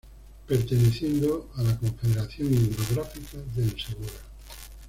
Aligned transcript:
Perteneciendo 0.47 1.51
a 1.57 1.61
la 1.61 1.77
Confederación 1.77 2.51
Hidrográfica 2.51 3.37
del 3.55 3.79
Segura. 3.79 4.09